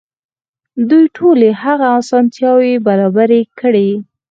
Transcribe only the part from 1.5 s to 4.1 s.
هغه اسانتياوې برابرې کړې.